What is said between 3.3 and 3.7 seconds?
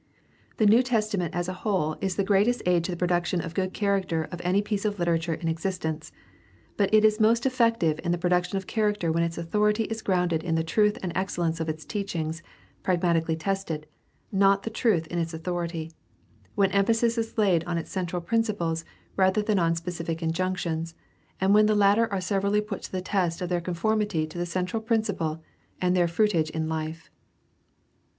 of